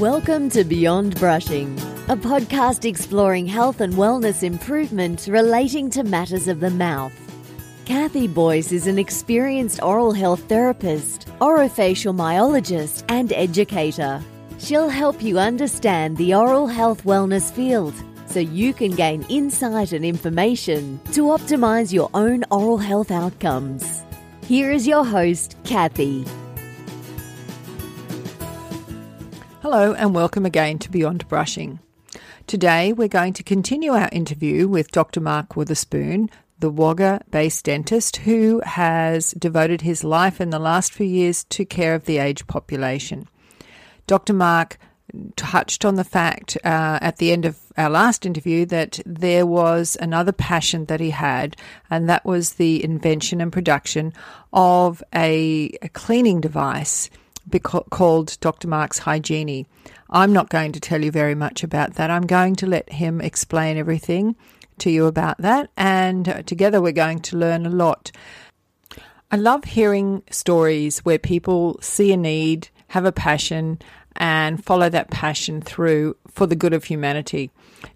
Welcome 0.00 0.48
to 0.52 0.64
Beyond 0.64 1.16
Brushing, 1.16 1.78
a 2.08 2.16
podcast 2.16 2.86
exploring 2.86 3.46
health 3.46 3.82
and 3.82 3.92
wellness 3.92 4.42
improvement 4.42 5.26
relating 5.28 5.90
to 5.90 6.02
matters 6.04 6.48
of 6.48 6.60
the 6.60 6.70
mouth. 6.70 7.12
Kathy 7.84 8.26
Boyce 8.26 8.72
is 8.72 8.86
an 8.86 8.98
experienced 8.98 9.82
oral 9.82 10.12
health 10.12 10.40
therapist, 10.44 11.28
orofacial 11.42 12.16
myologist, 12.16 13.04
and 13.10 13.30
educator. 13.34 14.22
She'll 14.58 14.88
help 14.88 15.22
you 15.22 15.38
understand 15.38 16.16
the 16.16 16.34
oral 16.34 16.66
health 16.66 17.04
wellness 17.04 17.52
field 17.52 17.92
so 18.24 18.40
you 18.40 18.72
can 18.72 18.92
gain 18.92 19.26
insight 19.28 19.92
and 19.92 20.06
information 20.06 20.98
to 21.12 21.24
optimize 21.24 21.92
your 21.92 22.08
own 22.14 22.42
oral 22.50 22.78
health 22.78 23.10
outcomes. 23.10 24.02
Here 24.46 24.72
is 24.72 24.86
your 24.86 25.04
host, 25.04 25.58
Kathy. 25.64 26.24
Hello, 29.62 29.92
and 29.92 30.14
welcome 30.14 30.46
again 30.46 30.78
to 30.78 30.90
Beyond 30.90 31.28
Brushing. 31.28 31.80
Today, 32.46 32.94
we're 32.94 33.08
going 33.08 33.34
to 33.34 33.42
continue 33.42 33.92
our 33.92 34.08
interview 34.10 34.66
with 34.66 34.90
Dr. 34.90 35.20
Mark 35.20 35.54
Witherspoon, 35.54 36.30
the 36.58 36.70
Wagga 36.70 37.20
based 37.30 37.66
dentist 37.66 38.16
who 38.16 38.62
has 38.64 39.32
devoted 39.32 39.82
his 39.82 40.02
life 40.02 40.40
in 40.40 40.48
the 40.48 40.58
last 40.58 40.94
few 40.94 41.04
years 41.04 41.44
to 41.50 41.66
care 41.66 41.94
of 41.94 42.06
the 42.06 42.16
aged 42.16 42.46
population. 42.46 43.28
Dr. 44.06 44.32
Mark 44.32 44.78
touched 45.36 45.84
on 45.84 45.96
the 45.96 46.04
fact 46.04 46.56
uh, 46.64 46.98
at 47.02 47.18
the 47.18 47.30
end 47.30 47.44
of 47.44 47.58
our 47.76 47.90
last 47.90 48.24
interview 48.24 48.64
that 48.64 48.98
there 49.04 49.44
was 49.44 49.94
another 50.00 50.32
passion 50.32 50.86
that 50.86 51.00
he 51.00 51.10
had, 51.10 51.54
and 51.90 52.08
that 52.08 52.24
was 52.24 52.54
the 52.54 52.82
invention 52.82 53.42
and 53.42 53.52
production 53.52 54.14
of 54.54 55.02
a, 55.14 55.76
a 55.82 55.90
cleaning 55.90 56.40
device 56.40 57.10
called 57.58 58.38
Dr. 58.40 58.68
Mark's 58.68 59.00
HyGenie. 59.00 59.66
I'm 60.10 60.32
not 60.32 60.48
going 60.48 60.72
to 60.72 60.80
tell 60.80 61.02
you 61.02 61.10
very 61.10 61.34
much 61.34 61.64
about 61.64 61.94
that. 61.94 62.10
I'm 62.10 62.26
going 62.26 62.54
to 62.56 62.66
let 62.66 62.92
him 62.92 63.20
explain 63.20 63.76
everything 63.76 64.36
to 64.78 64.90
you 64.90 65.06
about 65.06 65.38
that, 65.38 65.70
and 65.76 66.28
uh, 66.28 66.42
together 66.42 66.80
we're 66.80 66.92
going 66.92 67.20
to 67.20 67.36
learn 67.36 67.66
a 67.66 67.70
lot. 67.70 68.12
I 69.30 69.36
love 69.36 69.64
hearing 69.64 70.22
stories 70.30 71.00
where 71.00 71.18
people 71.18 71.78
see 71.80 72.12
a 72.12 72.16
need, 72.16 72.68
have 72.88 73.04
a 73.04 73.12
passion, 73.12 73.78
and 74.16 74.64
follow 74.64 74.88
that 74.88 75.10
passion 75.10 75.60
through 75.60 76.16
for 76.28 76.46
the 76.46 76.56
good 76.56 76.72
of 76.72 76.84
humanity. 76.84 77.50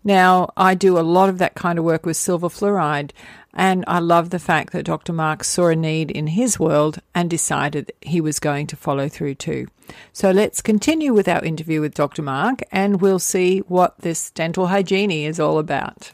Now, 0.05 0.51
I 0.57 0.75
do 0.75 0.99
a 0.99 1.01
lot 1.01 1.29
of 1.29 1.39
that 1.39 1.55
kind 1.55 1.79
of 1.79 1.85
work 1.85 2.07
with 2.07 2.17
silver 2.17 2.49
fluoride, 2.49 3.11
and 3.55 3.85
I 3.87 4.01
love 4.01 4.31
the 4.31 4.39
fact 4.39 4.73
that 4.73 4.85
Dr. 4.85 5.13
Mark 5.13 5.45
saw 5.45 5.69
a 5.69 5.77
need 5.77 6.11
in 6.11 6.29
his 6.29 6.59
world 6.59 7.01
and 7.15 7.31
decided 7.31 7.93
he 8.01 8.21
was 8.21 8.41
going 8.41 8.67
to 8.69 8.77
follow 8.77 9.09
through 9.09 9.37
too. 9.37 9.69
So 10.13 10.31
let's 10.31 10.61
continue 10.61 11.13
with 11.13 11.29
our 11.29 11.45
interview 11.45 11.81
with 11.81 11.95
Dr. 11.95 12.23
Mark 12.23 12.63
and 12.73 13.01
we'll 13.01 13.19
see 13.19 13.61
what 13.61 13.99
this 14.01 14.31
dental 14.31 14.67
hygiene 14.67 15.11
is 15.11 15.39
all 15.39 15.59
about. 15.59 16.13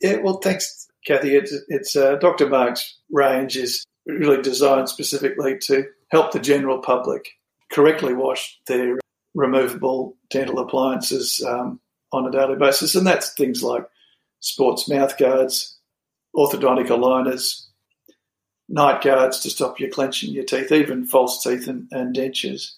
Yeah, 0.00 0.16
well, 0.16 0.38
thanks, 0.38 0.88
Kathy. 1.06 1.36
It's, 1.36 1.54
it's 1.68 1.94
uh, 1.94 2.16
Dr. 2.16 2.48
Mark's 2.48 2.98
range 3.10 3.56
is 3.56 3.84
really 4.06 4.42
designed 4.42 4.88
specifically 4.88 5.58
to 5.58 5.84
help 6.10 6.32
the 6.32 6.40
general 6.40 6.78
public 6.78 7.28
correctly 7.70 8.14
wash 8.14 8.58
their 8.66 8.98
removable 9.34 10.16
dental 10.30 10.58
appliances 10.58 11.44
um, 11.46 11.80
on 12.12 12.26
a 12.26 12.32
daily 12.32 12.56
basis, 12.56 12.94
and 12.94 13.06
that's 13.06 13.32
things 13.34 13.62
like 13.62 13.84
sports 14.40 14.88
mouth 14.88 15.16
guards, 15.18 15.78
orthodontic 16.34 16.88
aligners, 16.88 17.66
night 18.68 19.02
guards 19.02 19.40
to 19.40 19.50
stop 19.50 19.80
you 19.80 19.90
clenching 19.90 20.32
your 20.32 20.44
teeth, 20.44 20.72
even 20.72 21.06
false 21.06 21.42
teeth 21.42 21.68
and, 21.68 21.88
and 21.90 22.14
dentures. 22.14 22.72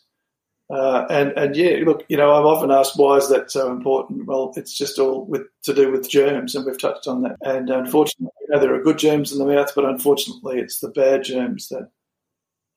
Uh, 0.71 1.07
and 1.11 1.33
and 1.33 1.55
yeah, 1.55 1.81
look, 1.85 2.03
you 2.09 2.17
know, 2.17 2.33
I'm 2.33 2.47
often 2.47 2.71
asked 2.71 2.99
why 2.99 3.19
is 3.19 3.29
that 3.29 3.51
so 3.51 3.71
important? 3.71 4.25
Well, 4.25 4.55
it's 4.57 4.77
just 4.77 4.99
all 4.99 5.27
with 5.27 5.43
to 5.65 5.75
do 5.75 5.93
with 5.93 6.09
germs, 6.09 6.55
and 6.55 6.65
we've 6.65 6.81
touched 6.81 7.07
on 7.07 7.23
that. 7.23 7.37
And 7.43 7.69
unfortunately, 7.69 8.33
you 8.41 8.49
know, 8.49 8.59
there 8.59 8.75
are 8.75 8.83
good 8.83 8.99
germs 8.99 9.33
in 9.33 9.39
the 9.39 9.45
mouth, 9.45 9.73
but 9.75 9.85
unfortunately, 9.85 10.61
it's 10.61 10.81
the 10.81 10.89
bad 10.89 11.25
germs 11.25 11.69
that 11.69 11.91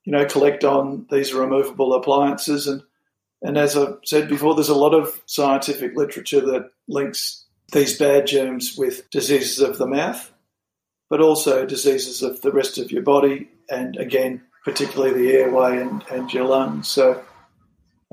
you 0.03 0.11
know 0.11 0.25
collect 0.25 0.65
on 0.65 1.05
these 1.09 1.33
removable 1.33 1.93
appliances. 1.93 2.67
And 2.67 2.83
and 3.41 3.57
as 3.57 3.77
I've 3.77 3.97
said 4.03 4.27
before, 4.27 4.55
there's 4.55 4.67
a 4.67 4.75
lot 4.75 4.93
of 4.93 5.21
scientific 5.25 5.95
literature 5.95 6.41
that 6.41 6.71
links 6.89 7.44
these 7.75 7.97
bad 7.97 8.25
germs 8.25 8.77
with 8.77 9.07
diseases 9.09 9.59
of 9.59 9.77
the 9.77 9.85
mouth, 9.85 10.31
but 11.09 11.19
also 11.19 11.65
diseases 11.65 12.23
of 12.23 12.41
the 12.41 12.51
rest 12.51 12.77
of 12.77 12.89
your 12.89 13.03
body, 13.03 13.49
and 13.69 13.97
again, 13.97 14.41
particularly 14.63 15.13
the 15.13 15.33
airway 15.33 15.81
and, 15.81 16.01
and 16.09 16.33
your 16.33 16.45
lungs. 16.45 16.87
So, 16.87 17.21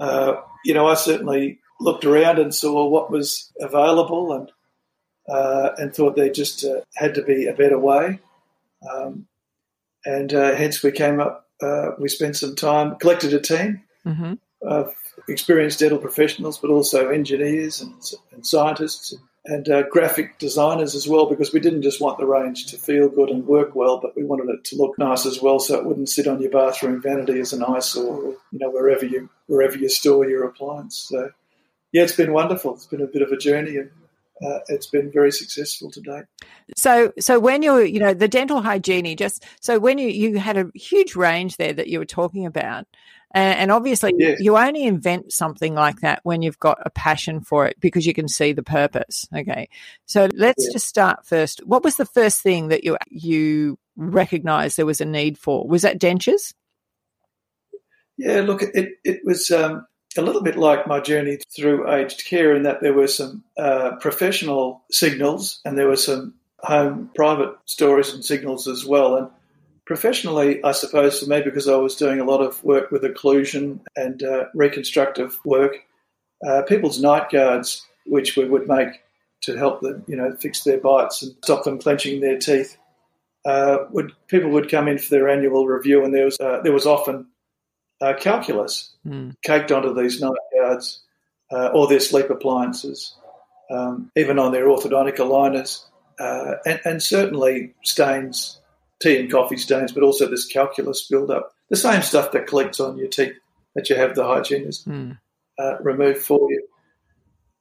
uh, 0.01 0.35
you 0.65 0.75
know, 0.75 0.89
I 0.89 0.95
certainly 0.95 1.61
looked 1.79 2.05
around 2.05 2.41
and 2.41 2.53
saw 2.53 2.89
what 2.89 3.11
was 3.11 3.53
available 3.61 4.33
and 4.33 4.51
uh, 5.29 5.71
and 5.79 5.95
thought 5.95 6.17
there 6.17 6.29
just 6.29 6.65
uh, 6.65 6.81
had 6.97 7.15
to 7.15 7.23
be 7.23 7.47
a 7.47 7.55
better 7.55 7.79
way. 7.79 8.19
Um, 8.93 9.29
and 10.05 10.35
uh, 10.35 10.57
hence 10.57 10.83
we 10.83 10.91
came 10.91 11.21
up, 11.21 11.47
uh, 11.63 11.91
we 12.01 12.09
spent 12.09 12.37
some 12.37 12.57
time, 12.57 12.97
collected 12.97 13.33
a 13.33 13.41
team 13.41 13.83
mm-hmm. 14.05 14.35
of 14.63 14.93
experienced 15.29 15.79
dental 15.79 15.99
professionals, 15.99 16.59
but 16.59 16.71
also 16.71 17.09
engineers 17.09 17.81
and, 17.81 17.95
and 18.33 18.45
scientists 18.45 19.13
and 19.13 19.21
and 19.45 19.69
uh, 19.69 19.83
graphic 19.89 20.39
designers 20.39 20.95
as 20.95 21.09
well, 21.09 21.27
because 21.27 21.53
we 21.53 21.59
didn't 21.59 21.83
just 21.83 22.01
want 22.01 22.17
the 22.19 22.27
range 22.27 22.67
to 22.67 22.77
feel 22.77 23.09
good 23.09 23.29
and 23.29 23.45
work 23.47 23.75
well, 23.75 23.99
but 23.99 24.15
we 24.17 24.23
wanted 24.23 24.49
it 24.49 24.63
to 24.65 24.77
look 24.77 24.97
nice 24.99 25.27
as 25.27 25.43
well, 25.43 25.59
so 25.59 25.77
it 25.77 25.85
wouldn't 25.85 26.09
sit 26.09 26.29
on 26.29 26.41
your 26.41 26.51
bathroom 26.51 27.03
vanity 27.03 27.41
as 27.41 27.53
an 27.53 27.65
eyesore, 27.65 28.17
or, 28.23 28.37
you 28.53 28.59
know, 28.61 28.71
wherever 28.71 29.05
you 29.05 29.29
wherever 29.49 29.77
you 29.77 29.89
store 29.89 30.29
your 30.29 30.45
appliance. 30.45 31.07
So, 31.09 31.31
yeah, 31.91 32.05
it's 32.05 32.15
been 32.15 32.33
wonderful. 32.33 32.75
It's 32.75 32.87
been 32.87 33.03
a 33.03 33.07
bit 33.07 33.23
of 33.23 33.33
a 33.33 33.37
journey, 33.37 33.79
and 33.79 33.91
uh, 34.47 34.61
it's 34.69 34.87
been 34.87 35.11
very 35.11 35.33
successful 35.33 35.91
to 35.91 36.01
date. 36.01 36.25
So, 36.77 37.13
so 37.19 37.41
when 37.41 37.63
you're, 37.63 37.85
you 37.85 37.99
know, 37.99 38.15
the 38.15 38.29
dental 38.29 38.63
hygiene, 38.63 39.17
just 39.17 39.45
so 39.61 39.81
when 39.81 39.99
you 39.99 40.09
you 40.09 40.39
had 40.39 40.57
a 40.57 40.71
huge 40.75 41.17
range 41.17 41.57
there 41.57 41.73
that 41.73 41.89
you 41.89 41.99
were 41.99 42.05
talking 42.05 42.47
about. 42.47 42.87
And, 43.35 43.71
obviously, 43.71 44.13
yes. 44.19 44.41
you 44.41 44.59
only 44.59 44.85
invent 44.85 45.33
something 45.33 45.75
like 45.75 46.01
that 46.01 46.21
when 46.23 46.43
you've 46.43 46.59
got 46.59 46.79
a 46.85 46.91
passion 46.91 47.41
for 47.41 47.67
it 47.67 47.81
because 47.81 48.07
you 48.07 48.13
can 48.13 48.29
see 48.29 48.53
the 48.53 48.63
purpose. 48.63 49.27
Okay, 49.35 49.69
so 50.07 50.29
let's 50.35 50.65
yes. 50.65 50.75
just 50.75 50.87
start 50.87 51.27
first. 51.27 51.67
What 51.67 51.83
was 51.83 51.97
the 51.97 52.05
first 52.05 52.43
thing 52.43 52.69
that 52.69 52.85
you 52.85 52.97
you 53.09 53.79
recognized 53.97 54.77
there 54.77 54.87
was 54.87 55.01
a 55.01 55.07
need 55.07 55.39
for? 55.39 55.67
Was 55.67 55.83
that 55.83 55.99
dentures? 55.99 56.53
Yeah, 58.19 58.43
look, 58.43 58.63
it 58.63 58.99
it 59.03 59.21
was 59.25 59.51
um, 59.51 59.87
a 60.17 60.23
little 60.23 60.43
bit 60.43 60.57
like 60.57 60.87
my 60.87 61.01
journey 61.01 61.39
through 61.57 61.91
aged 61.91 62.25
care 62.27 62.55
in 62.55 62.65
that 62.65 62.83
there 62.83 62.93
were 62.93 63.09
some 63.09 63.43
uh, 63.57 63.97
professional 63.97 64.83
signals 64.91 65.61
and 65.65 65.79
there 65.79 65.89
were 65.89 65.97
some 65.97 66.35
home 66.59 67.11
private 67.15 67.57
stories 67.65 68.13
and 68.13 68.25
signals 68.25 68.69
as 68.69 68.85
well, 68.85 69.17
and 69.17 69.29
Professionally, 69.85 70.63
I 70.63 70.73
suppose 70.73 71.21
for 71.21 71.27
me, 71.27 71.43
because 71.43 71.69
I 71.69 71.77
was 71.77 71.97
doing 71.97 72.21
a 72.21 72.25
lot 72.25 72.41
of 72.41 72.63
work 72.63 72.93
with 72.93 73.03
occlusion 73.03 73.81
and 73.97 74.23
uh, 74.23 74.45
reconstructive 74.55 75.39
work, 75.45 75.77
uh, 76.47 76.63
people's 76.63 77.01
night 77.01 77.31
guards, 77.31 77.85
which 78.07 78.37
we 78.37 78.45
would 78.45 78.69
make 78.69 79.03
to 79.43 79.57
help 79.57 79.81
them, 79.81 80.05
you 80.07 80.17
know, 80.17 80.37
fix 80.37 80.63
their 80.63 80.79
bites 80.79 81.23
and 81.23 81.35
stop 81.43 81.65
them 81.65 81.81
clenching 81.81 82.21
their 82.21 82.39
teeth, 82.39 82.77
uh, 83.45 83.79
would 83.91 84.13
people 84.29 84.51
would 84.51 84.71
come 84.71 84.87
in 84.87 84.99
for 84.99 85.11
their 85.11 85.29
annual 85.29 85.67
review, 85.67 86.05
and 86.05 86.15
there 86.15 86.27
was 86.27 86.39
uh, 86.39 86.61
there 86.63 86.73
was 86.73 86.87
often 86.87 87.27
uh, 88.01 88.15
calculus 88.15 88.95
mm. 89.05 89.35
caked 89.43 89.73
onto 89.73 89.93
these 89.95 90.21
night 90.21 90.33
guards 90.57 91.01
uh, 91.51 91.71
or 91.75 91.89
their 91.89 91.99
sleep 91.99 92.31
appliances, 92.31 93.17
um, 93.71 94.13
even 94.15 94.39
on 94.39 94.53
their 94.53 94.67
orthodontic 94.67 95.17
aligners, 95.17 95.85
and, 96.65 96.81
and 96.85 97.03
certainly 97.03 97.75
stains 97.83 98.61
tea 99.03 99.19
and 99.19 99.31
coffee 99.31 99.57
stains, 99.57 99.93
but 99.93 100.03
also 100.03 100.29
this 100.29 100.47
calculus 100.47 101.07
build-up. 101.09 101.53
The 101.69 101.77
same 101.77 102.03
stuff 102.03 102.33
that 102.33 102.47
collects 102.47 102.81
on 102.81 102.97
your 102.97 103.09
teeth 103.09 103.35
that 103.75 103.89
you 103.91 103.97
have 103.97 104.15
the 104.15 104.25
hygienist 104.25 104.89
mm. 104.89 105.19
uh, 105.59 105.79
remove 105.81 106.19
for 106.19 106.51
you. 106.51 106.67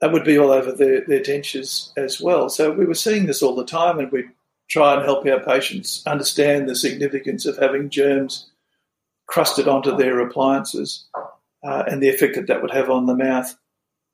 That 0.02 0.12
would 0.12 0.24
be 0.24 0.38
all 0.38 0.52
over 0.52 0.72
their, 0.72 1.02
their 1.06 1.22
dentures 1.22 1.92
as 1.98 2.20
well. 2.20 2.50
So 2.50 2.72
we 2.72 2.86
were 2.86 2.94
seeing 2.96 3.26
this 3.26 3.42
all 3.42 3.56
the 3.56 3.66
time, 3.66 4.00
and 4.00 4.12
we 4.12 4.26
try 4.70 4.96
and 4.96 5.04
help 5.04 5.26
our 5.26 5.40
patients 5.40 6.04
understand 6.08 6.68
the 6.68 6.76
significance 6.76 7.46
of 7.46 7.58
having 7.58 7.90
germs 7.90 8.50
crusted 9.28 9.68
onto 9.68 9.96
their 9.96 10.20
appliances 10.20 11.06
uh, 11.64 11.84
and 11.88 12.02
the 12.02 12.10
effect 12.10 12.36
that 12.36 12.48
that 12.48 12.62
would 12.62 12.72
have 12.72 12.90
on 12.90 13.06
the 13.06 13.16
mouth. 13.16 13.56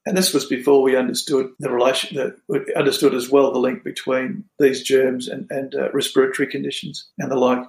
And 0.08 0.16
this 0.16 0.34
was 0.34 0.46
before 0.46 0.82
we 0.82 0.96
understood 0.96 1.52
the 1.60 1.70
relation, 1.70 2.34
we 2.48 2.62
understood 2.78 3.14
as 3.14 3.30
well 3.30 3.52
the 3.52 3.60
link 3.60 3.84
between 3.84 4.46
these 4.58 4.82
germs 4.82 5.28
and, 5.28 5.52
and 5.52 5.76
uh, 5.76 5.92
respiratory 5.92 6.48
conditions 6.48 7.10
and 7.20 7.30
the 7.30 7.36
like. 7.36 7.68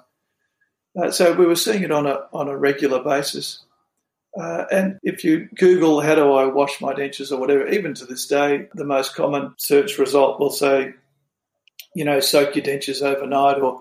Uh, 0.96 1.10
so 1.10 1.32
we 1.32 1.46
were 1.46 1.56
seeing 1.56 1.82
it 1.82 1.90
on 1.90 2.06
a 2.06 2.28
on 2.32 2.46
a 2.46 2.56
regular 2.56 3.02
basis. 3.02 3.64
Uh, 4.40 4.66
and 4.70 5.00
if 5.02 5.24
you 5.24 5.48
Google 5.56 6.00
how 6.00 6.14
do 6.14 6.32
I 6.32 6.44
wash 6.44 6.80
my 6.80 6.94
dentures 6.94 7.32
or 7.32 7.40
whatever, 7.40 7.66
even 7.66 7.92
to 7.94 8.06
this 8.06 8.28
day, 8.28 8.68
the 8.72 8.84
most 8.84 9.16
common 9.16 9.52
search 9.58 9.98
result 9.98 10.38
will 10.38 10.50
say, 10.50 10.94
you 11.96 12.04
know, 12.04 12.20
soak 12.20 12.54
your 12.54 12.64
dentures 12.64 13.02
overnight, 13.02 13.60
or 13.60 13.80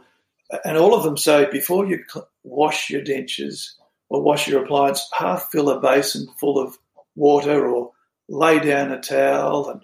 and 0.65 0.77
all 0.77 0.95
of 0.95 1.03
them 1.03 1.15
say 1.15 1.47
before 1.51 1.85
you 1.85 2.03
wash 2.43 2.89
your 2.89 3.03
dentures, 3.03 3.73
or 4.09 4.23
wash 4.23 4.47
your 4.47 4.63
appliance, 4.63 5.07
half 5.15 5.49
fill 5.51 5.69
a 5.69 5.79
basin 5.79 6.25
full 6.39 6.57
of 6.57 6.75
water 7.15 7.67
or 7.67 7.91
lay 8.29 8.59
down 8.59 8.91
a 8.91 8.99
towel 8.99 9.69
and 9.69 9.81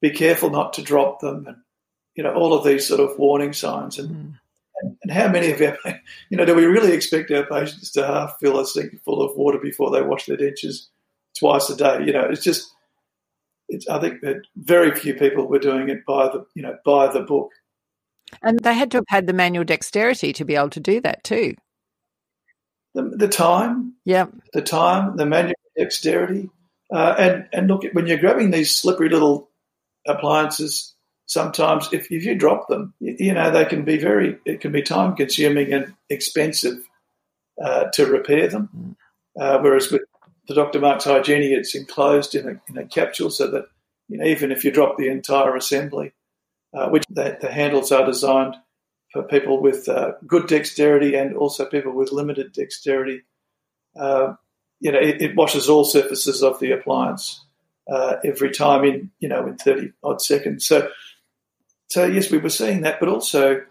be 0.00 0.10
careful 0.10 0.50
not 0.50 0.74
to 0.74 0.82
drop 0.82 1.20
them 1.20 1.46
and 1.46 1.56
you 2.14 2.22
know 2.22 2.34
all 2.34 2.52
of 2.52 2.64
these 2.64 2.86
sort 2.86 3.00
of 3.00 3.18
warning 3.18 3.52
signs. 3.52 3.98
And 3.98 4.10
mm. 4.10 4.38
and, 4.82 4.96
and, 5.02 5.12
how 5.12 5.28
many 5.28 5.52
of 5.52 5.60
our 5.60 5.78
you 6.30 6.36
know 6.36 6.44
do 6.44 6.54
we 6.54 6.66
really 6.66 6.92
expect 6.92 7.30
our 7.30 7.46
patients 7.46 7.92
to 7.92 8.06
half 8.06 8.36
fill 8.40 8.60
a 8.60 8.66
sink 8.66 9.02
full 9.04 9.22
of 9.22 9.36
water 9.36 9.58
before 9.58 9.90
they 9.90 10.02
wash 10.02 10.26
their 10.26 10.36
dentures 10.36 10.88
twice 11.38 11.70
a 11.70 11.76
day? 11.76 12.04
You 12.04 12.12
know 12.12 12.28
it's 12.28 12.42
just 12.42 12.74
it's 13.68 13.88
I 13.88 14.00
think 14.00 14.20
that 14.22 14.42
very 14.56 14.94
few 14.94 15.14
people 15.14 15.46
were 15.46 15.58
doing 15.58 15.88
it 15.88 16.04
by 16.06 16.26
the 16.26 16.44
you 16.54 16.62
know 16.62 16.76
by 16.84 17.10
the 17.12 17.20
book. 17.20 17.50
And 18.42 18.58
they 18.60 18.74
had 18.74 18.90
to 18.90 18.98
have 18.98 19.06
had 19.08 19.26
the 19.26 19.32
manual 19.32 19.64
dexterity 19.64 20.34
to 20.34 20.44
be 20.44 20.54
able 20.54 20.68
to 20.70 20.80
do 20.80 21.00
that 21.00 21.24
too. 21.24 21.54
The, 22.94 23.04
the 23.04 23.28
time? 23.28 23.94
Yeah. 24.04 24.26
The 24.52 24.60
time 24.60 25.16
the 25.16 25.24
manual 25.24 25.54
dexterity 25.78 26.50
uh, 26.92 27.14
and 27.18 27.48
and 27.52 27.68
look, 27.68 27.84
when 27.92 28.06
you're 28.06 28.18
grabbing 28.18 28.50
these 28.50 28.76
slippery 28.76 29.08
little 29.08 29.50
appliances, 30.06 30.94
sometimes 31.26 31.88
if, 31.92 32.10
if 32.10 32.24
you 32.24 32.34
drop 32.34 32.68
them, 32.68 32.94
you, 33.00 33.16
you 33.18 33.34
know 33.34 33.50
they 33.50 33.64
can 33.64 33.84
be 33.84 33.98
very 33.98 34.38
it 34.44 34.60
can 34.60 34.72
be 34.72 34.82
time 34.82 35.14
consuming 35.14 35.72
and 35.72 35.94
expensive 36.08 36.78
uh, 37.62 37.84
to 37.92 38.06
repair 38.06 38.48
them. 38.48 38.68
Mm. 38.76 38.96
Uh, 39.40 39.58
whereas 39.60 39.90
with 39.90 40.02
the 40.48 40.54
Dr. 40.54 40.80
Mark's 40.80 41.04
HyGenie, 41.04 41.56
it's 41.56 41.74
enclosed 41.74 42.34
in 42.34 42.48
a, 42.48 42.60
in 42.70 42.78
a 42.78 42.86
capsule 42.86 43.30
so 43.30 43.50
that 43.50 43.66
you 44.08 44.16
know, 44.16 44.24
even 44.24 44.50
if 44.50 44.64
you 44.64 44.70
drop 44.70 44.96
the 44.96 45.08
entire 45.08 45.54
assembly, 45.54 46.12
uh, 46.74 46.88
which 46.88 47.04
the, 47.10 47.36
the, 47.40 47.50
handles 47.50 47.92
are 47.92 48.06
designed 48.06 48.54
for 49.12 49.22
people 49.22 49.60
with 49.60 49.88
uh, 49.88 50.12
good 50.26 50.46
dexterity 50.46 51.14
and 51.14 51.36
also 51.36 51.66
people 51.66 51.92
with 51.92 52.12
limited 52.12 52.52
dexterity. 52.52 53.22
Uh, 53.98 54.34
you 54.80 54.92
know, 54.92 54.98
it, 54.98 55.20
it, 55.20 55.36
washes 55.36 55.68
all 55.68 55.84
surfaces 55.84 56.42
of 56.42 56.60
the 56.60 56.72
appliance 56.72 57.44
uh, 57.90 58.16
every 58.24 58.50
time 58.50 58.84
in, 58.84 59.10
you 59.18 59.28
know, 59.28 59.46
in 59.46 59.56
30 59.56 59.92
odd 60.02 60.20
seconds. 60.20 60.66
So, 60.66 60.88
so 61.88 62.06
yes, 62.06 62.30
we 62.30 62.38
were 62.38 62.50
seeing 62.50 62.82
that, 62.82 63.00
but 63.00 63.08
also, 63.08 63.62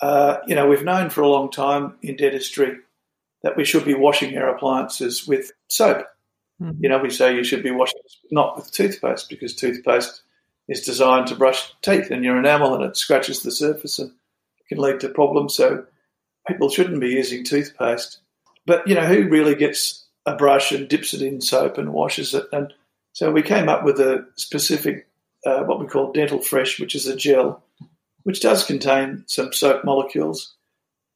uh, 0.00 0.38
you 0.46 0.54
know, 0.54 0.68
we've 0.68 0.84
known 0.84 1.10
for 1.10 1.22
a 1.22 1.28
long 1.28 1.50
time 1.50 1.94
in 2.02 2.16
dentistry 2.16 2.78
that 3.42 3.56
we 3.56 3.64
should 3.64 3.84
be 3.84 3.94
washing 3.94 4.36
our 4.36 4.54
appliances 4.54 5.26
with 5.26 5.52
soap. 5.68 6.06
Mm-hmm. 6.60 6.82
You 6.82 6.88
know, 6.88 6.98
we 6.98 7.10
say 7.10 7.34
you 7.34 7.44
should 7.44 7.62
be 7.62 7.70
washing 7.70 8.00
not 8.30 8.56
with 8.56 8.70
toothpaste 8.70 9.28
because 9.28 9.54
toothpaste 9.54 10.22
is 10.68 10.82
designed 10.82 11.28
to 11.28 11.34
brush 11.34 11.72
teeth 11.82 12.10
and 12.10 12.24
your 12.24 12.38
enamel 12.38 12.74
and 12.74 12.84
it 12.84 12.96
scratches 12.96 13.42
the 13.42 13.50
surface 13.50 13.98
and 13.98 14.12
can 14.68 14.78
lead 14.78 15.00
to 15.00 15.08
problems. 15.08 15.54
So 15.54 15.84
people 16.46 16.68
shouldn't 16.68 17.00
be 17.00 17.10
using 17.10 17.44
toothpaste. 17.44 18.20
But, 18.64 18.86
you 18.86 18.94
know, 18.94 19.06
who 19.06 19.28
really 19.28 19.56
gets 19.56 20.01
a 20.26 20.36
brush 20.36 20.72
and 20.72 20.88
dips 20.88 21.14
it 21.14 21.22
in 21.22 21.40
soap 21.40 21.78
and 21.78 21.92
washes 21.92 22.34
it. 22.34 22.46
And 22.52 22.72
so 23.12 23.30
we 23.30 23.42
came 23.42 23.68
up 23.68 23.84
with 23.84 24.00
a 24.00 24.26
specific, 24.36 25.06
uh, 25.44 25.62
what 25.64 25.80
we 25.80 25.86
call 25.86 26.12
dental 26.12 26.40
fresh, 26.40 26.78
which 26.78 26.94
is 26.94 27.06
a 27.06 27.16
gel, 27.16 27.62
which 28.22 28.40
does 28.40 28.64
contain 28.64 29.24
some 29.26 29.52
soap 29.52 29.84
molecules, 29.84 30.54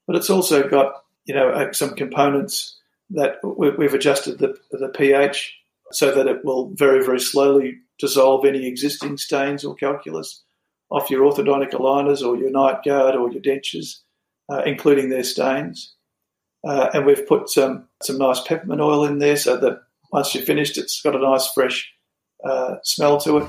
but 0.06 0.16
it's 0.16 0.30
also 0.30 0.68
got 0.68 1.04
you 1.24 1.34
know 1.34 1.50
uh, 1.50 1.72
some 1.72 1.94
components 1.94 2.76
that 3.10 3.38
we've 3.44 3.94
adjusted 3.94 4.38
the, 4.38 4.56
the 4.72 4.88
pH 4.88 5.54
so 5.92 6.12
that 6.12 6.26
it 6.26 6.44
will 6.44 6.70
very 6.74 7.04
very 7.04 7.20
slowly 7.20 7.78
dissolve 7.98 8.44
any 8.44 8.66
existing 8.66 9.16
stains 9.16 9.64
or 9.64 9.74
calculus 9.74 10.42
off 10.90 11.10
your 11.10 11.22
orthodontic 11.22 11.70
aligners 11.72 12.26
or 12.26 12.36
your 12.36 12.50
night 12.50 12.82
guard 12.84 13.16
or 13.16 13.30
your 13.30 13.42
dentures, 13.42 14.00
uh, 14.48 14.62
including 14.64 15.08
their 15.08 15.24
stains. 15.24 15.95
Uh, 16.66 16.90
and 16.94 17.06
we've 17.06 17.26
put 17.26 17.48
some, 17.48 17.86
some 18.02 18.18
nice 18.18 18.40
peppermint 18.40 18.80
oil 18.80 19.04
in 19.04 19.18
there 19.18 19.36
so 19.36 19.56
that 19.56 19.80
once 20.12 20.34
you've 20.34 20.44
finished, 20.44 20.76
it's 20.78 21.00
got 21.00 21.14
a 21.14 21.18
nice 21.18 21.46
fresh 21.52 21.92
uh, 22.44 22.76
smell 22.82 23.18
to 23.20 23.38
it. 23.38 23.48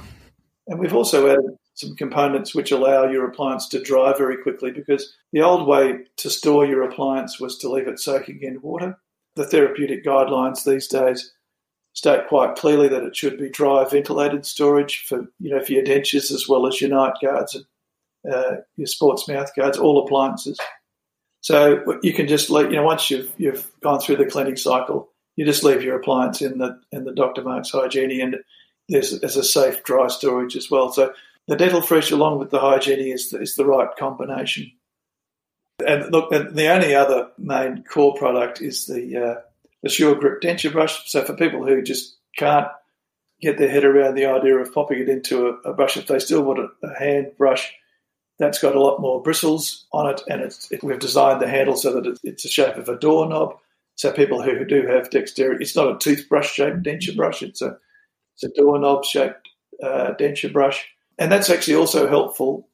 And 0.68 0.80
we've 0.80 0.94
also 0.94 1.28
added 1.28 1.58
some 1.74 1.96
components 1.96 2.54
which 2.54 2.72
allow 2.72 3.08
your 3.08 3.28
appliance 3.28 3.68
to 3.70 3.82
dry 3.82 4.14
very 4.18 4.38
quickly 4.42 4.72
because 4.72 5.16
the 5.32 5.42
old 5.42 5.68
way 5.68 6.00
to 6.18 6.30
store 6.30 6.66
your 6.66 6.84
appliance 6.84 7.40
was 7.40 7.58
to 7.60 7.70
leave 7.70 7.88
it 7.88 8.00
soaking 8.00 8.40
in 8.42 8.62
water. 8.62 8.98
The 9.36 9.46
therapeutic 9.46 10.04
guidelines 10.04 10.64
these 10.64 10.88
days 10.88 11.34
state 11.94 12.28
quite 12.28 12.56
clearly 12.56 12.88
that 12.88 13.04
it 13.04 13.16
should 13.16 13.40
be 13.40 13.50
dry 13.50 13.88
ventilated 13.90 14.46
storage 14.46 15.06
for 15.08 15.28
you 15.40 15.50
know 15.50 15.64
for 15.64 15.74
your 15.74 15.84
dentures 15.84 16.32
as 16.32 16.48
well 16.48 16.68
as 16.68 16.80
your 16.80 16.92
night 16.92 17.14
guards 17.22 17.56
and 17.56 17.66
uh, 18.32 18.58
your 18.76 18.88
sports 18.88 19.28
mouth 19.28 19.50
guards, 19.56 19.78
all 19.78 20.04
appliances. 20.04 20.60
So 21.42 22.00
you 22.02 22.14
can 22.14 22.28
just 22.28 22.50
leave, 22.50 22.72
you 22.72 22.78
know, 22.78 22.84
once 22.84 23.10
you've 23.10 23.32
you've 23.38 23.72
gone 23.82 24.00
through 24.00 24.18
the 24.18 24.26
cleaning 24.26 24.58
cycle, 24.58 25.10
you 25.36 25.46
just 25.46 25.64
leave 25.64 25.84
your 25.84 25.98
appliance 25.98 26.42
in 26.42 26.58
the 26.58 26.80
in 26.92 27.06
the 27.06 27.14
Dr. 27.14 27.44
Mark's 27.44 27.72
HyGenie, 27.72 28.24
and 28.24 28.38
there's, 28.90 29.20
there's 29.20 29.38
a 29.38 29.44
safe 29.44 29.84
dry 29.84 30.08
storage 30.08 30.56
as 30.56 30.72
well. 30.72 30.92
So 30.92 31.14
the 31.48 31.56
Dental 31.56 31.82
Fresh 31.82 32.12
along 32.12 32.40
with 32.40 32.50
the 32.50 32.60
HyGenie 32.60 33.14
is 33.14 33.30
the, 33.30 33.42
is 33.42 33.56
the 33.56 33.66
right 33.66 33.90
combination. 33.98 34.72
And 35.86 36.12
look, 36.12 36.32
the 36.32 36.68
only 36.70 36.96
other 36.96 37.30
main 37.38 37.84
core 37.84 38.16
product 38.16 38.62
is 38.62 38.88
the 38.88 39.18
uh, 39.18 39.42
the 39.84 39.90
Sure 39.90 40.16
Grip 40.16 40.42
denture 40.42 40.72
brush. 40.72 41.10
So 41.10 41.24
for 41.24 41.36
people 41.36 41.66
who 41.66 41.82
just 41.84 42.18
can't 42.36 42.68
get 43.42 43.60
their 43.60 43.70
head 43.70 43.86
around 43.86 44.16
the 44.16 44.26
idea 44.26 44.58
of 44.58 44.74
popping 44.74 45.00
it 45.00 45.10
into 45.10 45.48
a, 45.48 45.70
a 45.70 45.74
brush, 45.74 45.98
if 45.98 46.08
they 46.08 46.18
still 46.18 46.42
want 46.42 46.60
a, 46.60 46.88
a 46.88 47.00
hand 47.00 47.32
brush 47.38 47.72
that's 48.40 48.60
got 48.60 48.76
a 48.76 48.82
lot 48.82 49.02
more 49.02 49.22
bristles 49.22 49.86
on 49.92 50.10
it, 50.10 50.22
and 50.30 50.42
it, 50.42 50.84
we've 50.84 51.00
designed 51.00 51.42
the 51.42 51.48
handle 51.48 51.76
so 51.76 52.00
that 52.00 52.20
it's 52.24 52.44
the 52.44 52.50
shape 52.50 52.76
of 52.76 52.90
a 52.90 52.98
doorknob. 52.98 53.58
So 53.96 54.12
people 54.12 54.44
who 54.44 54.64
do 54.64 54.86
have 54.86 55.10
dexterity, 55.10 55.64
it's 55.64 55.76
not 55.76 55.92
a 55.92 55.98
toothbrush 55.98 56.52
shaped 56.52 56.84
denture 56.84 57.16
brush; 57.16 57.42
it's 57.42 57.62
a 57.62 57.78
it's 58.36 58.44
a 58.44 58.50
doorknob 58.50 59.06
shaped 59.06 59.50
uh, 59.82 60.14
denture 60.20 60.54
brush, 60.54 60.88
and 61.18 61.32
that's 61.32 61.50
actually 61.50 61.76
also 61.76 62.08
helpful. 62.08 62.68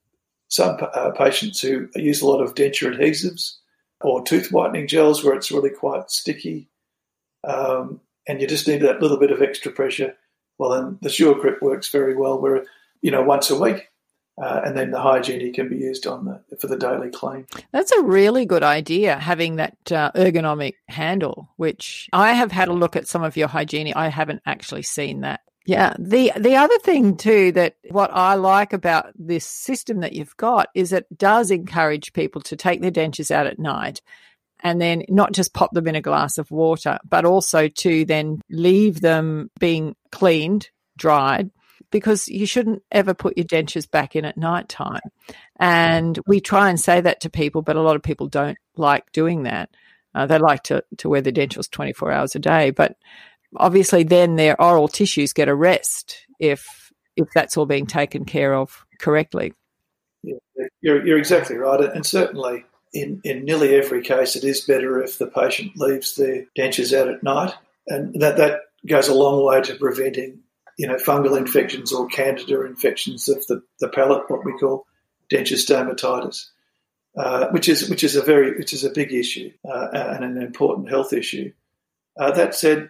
Some 0.49 0.77
uh, 0.93 1.11
patients 1.11 1.61
who 1.61 1.87
use 1.95 2.21
a 2.21 2.27
lot 2.27 2.41
of 2.41 2.55
denture 2.55 2.93
adhesives 2.93 3.55
or 4.01 4.23
tooth 4.23 4.51
whitening 4.51 4.87
gels, 4.87 5.23
where 5.23 5.33
it's 5.33 5.51
really 5.51 5.69
quite 5.69 6.11
sticky, 6.11 6.69
um, 7.45 8.01
and 8.27 8.41
you 8.41 8.47
just 8.47 8.67
need 8.67 8.81
that 8.81 9.01
little 9.01 9.17
bit 9.17 9.31
of 9.31 9.41
extra 9.41 9.71
pressure. 9.71 10.13
Well, 10.57 10.71
then 10.71 10.99
the 11.01 11.09
Sure 11.09 11.33
Grip 11.33 11.61
works 11.61 11.89
very 11.89 12.15
well. 12.15 12.39
Where 12.39 12.65
you 13.01 13.11
know 13.11 13.23
once 13.23 13.49
a 13.49 13.57
week 13.57 13.87
uh, 14.41 14.61
and 14.65 14.75
then 14.75 14.91
the 14.91 14.97
HyGenie 14.97 15.53
can 15.53 15.69
be 15.69 15.77
used 15.77 16.07
on 16.07 16.25
the 16.25 16.57
for 16.57 16.67
the 16.67 16.77
daily 16.77 17.09
clean. 17.09 17.45
That's 17.71 17.91
a 17.91 18.01
really 18.01 18.45
good 18.45 18.63
idea, 18.63 19.17
having 19.17 19.57
that 19.57 19.91
uh, 19.91 20.11
ergonomic 20.15 20.73
handle. 20.87 21.49
Which 21.57 22.09
I 22.13 22.33
have 22.33 22.51
had 22.51 22.67
a 22.67 22.73
look 22.73 22.95
at 22.95 23.07
some 23.07 23.23
of 23.23 23.37
your 23.37 23.47
HyGenie. 23.47 23.95
I 23.95 24.07
haven't 24.07 24.41
actually 24.45 24.83
seen 24.83 25.21
that. 25.21 25.41
Yeah. 25.65 25.93
The 25.97 26.33
the 26.37 26.55
other 26.55 26.77
thing 26.79 27.15
too 27.15 27.51
that 27.53 27.75
what 27.89 28.11
I 28.13 28.33
like 28.35 28.73
about 28.73 29.11
this 29.15 29.45
system 29.45 30.01
that 30.01 30.13
you've 30.13 30.35
got 30.35 30.67
is 30.75 30.91
it 30.91 31.05
does 31.17 31.51
encourage 31.51 32.13
people 32.13 32.41
to 32.41 32.55
take 32.55 32.81
their 32.81 32.91
dentures 32.91 33.31
out 33.31 33.47
at 33.47 33.59
night 33.59 34.01
and 34.63 34.81
then 34.81 35.03
not 35.09 35.33
just 35.33 35.53
pop 35.53 35.71
them 35.73 35.87
in 35.87 35.95
a 35.95 36.01
glass 36.01 36.37
of 36.37 36.49
water, 36.49 36.97
but 37.07 37.25
also 37.25 37.67
to 37.67 38.05
then 38.05 38.41
leave 38.49 39.01
them 39.01 39.51
being 39.59 39.95
cleaned, 40.11 40.69
dried, 40.97 41.51
because 41.93 42.27
you 42.27 42.47
shouldn't 42.47 42.81
ever 42.91 43.13
put 43.13 43.37
your 43.37 43.45
dentures 43.45 43.89
back 43.89 44.15
in 44.15 44.25
at 44.25 44.35
night 44.35 44.67
time. 44.67 44.99
And 45.59 46.17
we 46.25 46.41
try 46.41 46.69
and 46.69 46.79
say 46.79 46.99
that 46.99 47.21
to 47.21 47.29
people, 47.29 47.61
but 47.61 47.75
a 47.75 47.83
lot 47.83 47.95
of 47.95 48.01
people 48.01 48.27
don't 48.27 48.57
like 48.75 49.11
doing 49.11 49.43
that. 49.43 49.69
Uh, 50.15 50.25
they 50.25 50.39
like 50.39 50.63
to, 50.63 50.83
to 50.97 51.07
wear 51.07 51.21
the 51.21 51.31
dentures 51.31 51.69
24 51.69 52.11
hours 52.11 52.35
a 52.35 52.39
day. 52.39 52.71
But 52.71 52.97
obviously, 53.55 54.01
then 54.01 54.37
their 54.37 54.59
oral 54.59 54.87
tissues 54.87 55.33
get 55.33 55.47
a 55.47 55.53
rest 55.53 56.25
if, 56.39 56.91
if 57.15 57.27
that's 57.35 57.57
all 57.57 57.67
being 57.67 57.85
taken 57.85 58.25
care 58.25 58.55
of 58.55 58.87
correctly. 58.97 59.53
Yeah, 60.23 60.37
you're, 60.81 61.05
you're 61.05 61.19
exactly 61.19 61.57
right. 61.57 61.79
And 61.79 62.03
certainly, 62.03 62.65
in, 62.91 63.21
in 63.23 63.45
nearly 63.45 63.75
every 63.75 64.01
case, 64.01 64.35
it 64.35 64.43
is 64.43 64.61
better 64.61 64.99
if 65.03 65.19
the 65.19 65.27
patient 65.27 65.73
leaves 65.75 66.15
their 66.15 66.45
dentures 66.57 66.91
out 66.91 67.07
at 67.07 67.21
night. 67.21 67.53
And 67.87 68.19
that, 68.19 68.37
that 68.37 68.61
goes 68.87 69.09
a 69.09 69.13
long 69.13 69.45
way 69.45 69.61
to 69.61 69.75
preventing 69.75 70.39
you 70.77 70.87
know, 70.87 70.95
fungal 70.95 71.37
infections 71.37 71.91
or 71.93 72.07
candida 72.07 72.65
infections 72.65 73.29
of 73.29 73.45
the, 73.47 73.61
the 73.79 73.89
palate, 73.89 74.29
what 74.29 74.45
we 74.45 74.57
call 74.57 74.85
denture 75.31 75.57
stomatitis, 75.57 76.47
uh, 77.17 77.47
which 77.49 77.69
is 77.69 77.89
which 77.89 78.03
is 78.03 78.15
a 78.15 78.21
very 78.21 78.57
which 78.57 78.73
is 78.73 78.83
a 78.83 78.89
big 78.89 79.13
issue 79.13 79.51
uh, 79.67 79.87
and 79.93 80.23
an 80.23 80.41
important 80.41 80.89
health 80.89 81.13
issue. 81.13 81.51
Uh, 82.17 82.31
that 82.31 82.55
said, 82.55 82.89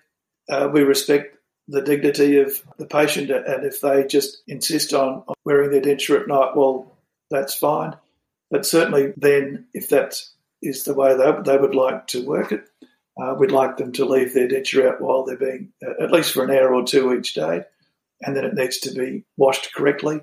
uh, 0.49 0.69
we 0.71 0.81
respect 0.81 1.37
the 1.67 1.81
dignity 1.81 2.39
of 2.39 2.61
the 2.77 2.85
patient, 2.85 3.31
and 3.31 3.65
if 3.65 3.79
they 3.79 4.05
just 4.05 4.43
insist 4.47 4.93
on, 4.93 5.23
on 5.27 5.35
wearing 5.45 5.71
their 5.71 5.81
denture 5.81 6.19
at 6.19 6.27
night, 6.27 6.55
well, 6.55 6.91
that's 7.29 7.53
fine. 7.53 7.95
But 8.51 8.65
certainly, 8.65 9.13
then, 9.17 9.65
if 9.73 9.89
that 9.89 10.21
is 10.61 10.83
the 10.83 10.93
way 10.93 11.15
they, 11.15 11.31
they 11.45 11.57
would 11.57 11.75
like 11.75 12.07
to 12.07 12.25
work 12.25 12.51
it, 12.51 12.65
uh, 13.21 13.35
we'd 13.37 13.51
like 13.51 13.77
them 13.77 13.91
to 13.93 14.05
leave 14.05 14.33
their 14.33 14.47
denture 14.47 14.89
out 14.89 15.01
while 15.01 15.23
they're 15.23 15.37
being, 15.37 15.71
uh, 15.85 16.03
at 16.03 16.11
least 16.11 16.33
for 16.33 16.43
an 16.43 16.51
hour 16.51 16.73
or 16.73 16.83
two 16.83 17.13
each 17.13 17.33
day, 17.33 17.63
and 18.23 18.35
then 18.35 18.45
it 18.45 18.53
needs 18.53 18.79
to 18.79 18.91
be 18.91 19.23
washed 19.37 19.73
correctly 19.73 20.21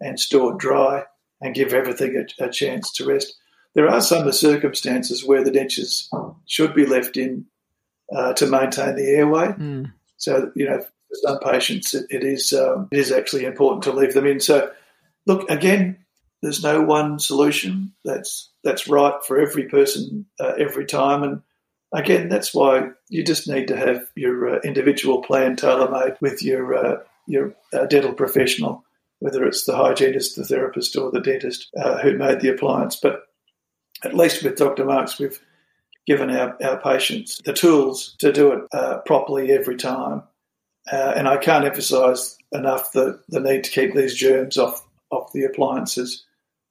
and 0.00 0.18
stored 0.18 0.58
dry 0.58 1.04
and 1.40 1.54
give 1.54 1.72
everything 1.72 2.16
a, 2.16 2.44
a 2.44 2.50
chance 2.50 2.92
to 2.92 3.06
rest. 3.06 3.34
There 3.74 3.88
are 3.88 4.00
some 4.00 4.30
circumstances 4.32 5.24
where 5.24 5.44
the 5.44 5.50
dentures 5.50 6.08
should 6.46 6.74
be 6.74 6.86
left 6.86 7.16
in 7.16 7.46
uh, 8.14 8.32
to 8.34 8.46
maintain 8.46 8.96
the 8.96 9.08
airway. 9.08 9.48
Mm. 9.48 9.92
So, 10.16 10.50
you 10.54 10.68
know, 10.68 10.80
for 10.80 11.14
some 11.22 11.38
patients, 11.38 11.94
it, 11.94 12.06
it 12.10 12.24
is 12.24 12.52
um, 12.52 12.88
it 12.90 12.98
is 12.98 13.12
actually 13.12 13.44
important 13.44 13.84
to 13.84 13.92
leave 13.92 14.14
them 14.14 14.26
in. 14.26 14.40
So, 14.40 14.70
look 15.26 15.48
again, 15.48 15.98
there's 16.42 16.62
no 16.62 16.82
one 16.82 17.18
solution 17.18 17.92
that's 18.04 18.50
that's 18.64 18.88
right 18.88 19.14
for 19.26 19.38
every 19.38 19.64
person 19.64 20.26
uh, 20.40 20.54
every 20.58 20.86
time, 20.86 21.22
and 21.22 21.42
again, 21.92 22.28
that's 22.28 22.52
why 22.52 22.88
you 23.08 23.24
just 23.24 23.48
need 23.48 23.68
to 23.68 23.76
have 23.76 24.06
your 24.16 24.56
uh, 24.56 24.60
individual 24.64 25.22
plan 25.22 25.56
tailor 25.56 25.90
made 25.90 26.16
with 26.20 26.42
your 26.42 26.74
uh, 26.74 26.98
your 27.30 27.54
uh, 27.72 27.86
dental 27.86 28.12
professional, 28.12 28.84
whether 29.20 29.44
it's 29.44 29.64
the 29.64 29.76
hygienist, 29.76 30.36
the 30.36 30.44
therapist, 30.44 30.96
or 30.96 31.10
the 31.10 31.20
dentist 31.20 31.70
uh, 31.76 31.98
who 31.98 32.16
made 32.16 32.40
the 32.40 32.48
appliance. 32.48 32.96
But 32.96 33.22
at 34.04 34.14
least 34.14 34.42
with 34.42 34.56
Dr. 34.56 34.84
Marks, 34.84 35.18
we've 35.18 35.40
given 36.06 36.30
our, 36.30 36.56
our 36.62 36.80
patients 36.80 37.40
the 37.44 37.52
tools 37.52 38.16
to 38.18 38.32
do 38.32 38.52
it 38.52 38.64
uh, 38.72 38.98
properly 39.06 39.52
every 39.52 39.76
time. 39.76 40.22
Uh, 40.90 41.12
and 41.14 41.28
I 41.28 41.36
can't 41.36 41.64
emphasise 41.64 42.36
enough 42.52 42.92
the, 42.92 43.20
the 43.28 43.40
need 43.40 43.64
to 43.64 43.70
keep 43.70 43.94
these 43.94 44.14
germs 44.14 44.58
off, 44.58 44.84
off 45.10 45.32
the 45.32 45.44
appliances. 45.44 46.24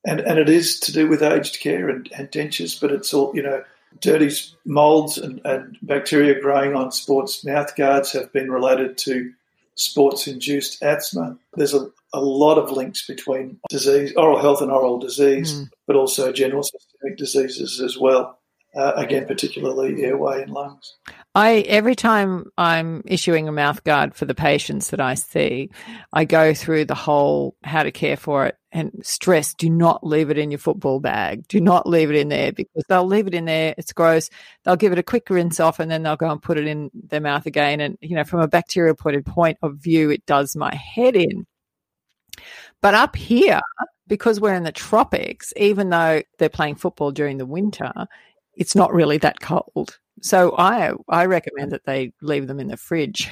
And, 0.06 0.20
and 0.22 0.40
it 0.40 0.50
is 0.50 0.80
to 0.82 0.92
do 0.92 1.08
with 1.08 1.22
aged 1.22 1.60
care 1.62 1.90
and, 1.90 2.10
and 2.18 2.30
dentures, 2.32 2.80
but 2.80 2.92
it's 2.92 3.14
all, 3.14 3.34
you 3.36 3.44
know, 3.44 3.64
dirty 4.02 4.34
moulds 4.66 5.18
and, 5.18 5.42
and 5.46 5.78
bacteria 5.82 6.40
growing 6.40 6.76
on 6.76 6.92
sports 6.92 7.44
mouth 7.46 7.76
guards 7.76 8.12
have 8.12 8.32
been 8.32 8.52
related 8.52 8.98
to 8.98 9.32
sports 9.80 10.28
induced 10.28 10.82
asthma. 10.84 11.38
There's 11.54 11.74
a, 11.74 11.90
a 12.14 12.22
lot 12.22 12.58
of 12.58 12.72
links 12.72 13.06
between 13.06 13.60
disease, 13.70 14.14
oral 14.16 14.40
health 14.40 14.62
and 14.62 14.72
oral 14.72 15.00
disease, 15.00 15.54
mm. 15.54 15.70
but 15.88 15.96
also 15.96 16.32
general 16.32 16.64
systemic 16.64 17.18
diseases 17.18 17.80
as 17.82 17.98
well. 17.98 18.39
Uh, 18.76 18.94
again, 18.96 19.26
particularly 19.26 20.04
airway 20.04 20.44
and 20.44 20.52
lungs. 20.52 20.96
I 21.34 21.62
every 21.68 21.96
time 21.96 22.52
I'm 22.56 23.02
issuing 23.08 23.48
a 23.48 23.52
mouth 23.52 23.84
guard 23.84 24.14
for 24.14 24.26
the 24.26 24.36
patients 24.36 24.92
that 24.92 25.02
I 25.02 25.16
see, 25.16 25.72
I 26.14 26.26
go 26.26 26.54
through 26.54 26.86
the 26.86 26.94
whole 26.96 27.56
how 27.64 27.82
to 27.82 27.92
care 27.92 28.16
for 28.16 28.46
it 28.46 28.60
and 28.72 28.92
stress 29.02 29.54
do 29.54 29.70
not 29.70 30.06
leave 30.06 30.30
it 30.30 30.38
in 30.38 30.52
your 30.52 30.60
football 30.60 31.00
bag. 31.00 31.48
Do 31.48 31.60
not 31.60 31.88
leave 31.88 32.10
it 32.10 32.16
in 32.16 32.30
there 32.30 32.52
because 32.52 32.84
they'll 32.88 33.06
leave 33.06 33.28
it 33.28 33.34
in 33.34 33.46
there. 33.46 33.74
It's 33.78 33.94
gross. 33.94 34.30
They'll 34.64 34.76
give 34.76 34.92
it 34.92 35.00
a 35.00 35.04
quick 35.04 35.30
rinse 35.30 35.60
off 35.60 35.80
and 35.80 35.90
then 35.90 36.04
they'll 36.04 36.16
go 36.16 36.30
and 36.30 36.42
put 36.42 36.60
it 36.60 36.68
in 36.68 36.92
their 36.94 37.22
mouth 37.22 37.46
again. 37.46 37.80
And, 37.80 37.98
you 38.02 38.16
know, 38.16 38.24
from 38.24 38.42
a 38.42 38.48
bacterial 38.48 38.96
point 38.96 39.58
of 39.64 39.78
view, 39.78 40.12
it 40.12 40.26
does 40.26 40.56
my 40.56 40.74
head 40.76 41.16
in. 41.16 41.48
But 42.82 42.94
up 42.94 43.16
here, 43.16 43.62
because 44.08 44.40
we're 44.40 44.54
in 44.56 44.64
the 44.64 44.72
tropics, 44.72 45.52
even 45.58 45.90
though 45.90 46.22
they're 46.38 46.50
playing 46.50 46.76
football 46.76 47.12
during 47.12 47.38
the 47.38 47.46
winter, 47.46 47.92
it's 48.60 48.76
not 48.76 48.94
really 48.94 49.18
that 49.18 49.40
cold. 49.40 49.98
So 50.22 50.56
I 50.58 50.92
I 51.08 51.26
recommend 51.26 51.72
that 51.72 51.86
they 51.86 52.14
leave 52.22 52.48
them 52.48 52.60
in 52.60 52.68
the 52.68 52.78
fridge. 52.78 53.30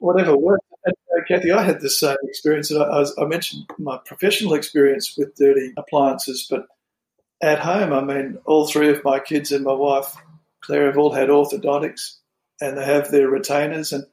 Whatever 0.00 0.36
works. 0.36 0.66
And, 0.82 0.94
uh, 1.14 1.22
Kathy, 1.28 1.52
I 1.52 1.62
had 1.62 1.82
the 1.82 1.90
same 1.90 2.16
experience. 2.24 2.70
And 2.70 2.82
I, 2.82 2.86
I, 2.86 2.98
was, 3.00 3.14
I 3.18 3.26
mentioned 3.26 3.68
my 3.78 3.98
professional 4.04 4.54
experience 4.54 5.14
with 5.16 5.36
dirty 5.36 5.74
appliances, 5.76 6.46
but 6.48 6.64
at 7.42 7.58
home, 7.58 7.92
I 7.92 8.02
mean, 8.02 8.38
all 8.46 8.66
three 8.66 8.88
of 8.88 9.04
my 9.04 9.18
kids 9.18 9.52
and 9.52 9.64
my 9.64 9.74
wife, 9.74 10.14
Claire, 10.62 10.86
have 10.86 10.96
all 10.96 11.12
had 11.12 11.28
orthodontics, 11.28 12.16
and 12.62 12.78
they 12.78 12.84
have 12.84 13.10
their 13.10 13.28
retainers. 13.28 13.92
And 13.92 14.04